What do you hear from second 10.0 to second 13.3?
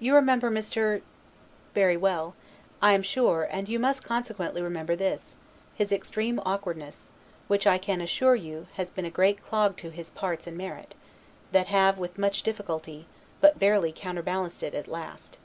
parts and merit, that have, with much difficulty,